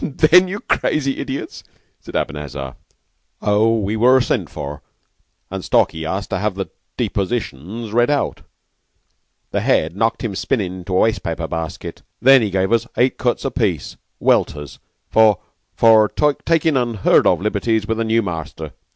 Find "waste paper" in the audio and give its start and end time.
11.01-11.47